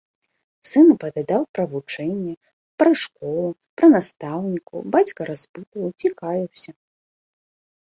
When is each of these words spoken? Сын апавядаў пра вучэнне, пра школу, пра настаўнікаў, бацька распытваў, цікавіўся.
Сын 0.69 0.87
апавядаў 0.93 1.41
пра 1.57 1.65
вучэнне, 1.73 2.33
пра 2.79 2.91
школу, 3.03 3.45
пра 3.83 3.91
настаўнікаў, 3.95 4.77
бацька 4.97 5.21
распытваў, 5.33 5.87
цікавіўся. 6.05 6.71